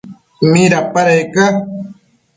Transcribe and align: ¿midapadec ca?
¿midapadec 0.51 1.25
ca? 1.35 1.45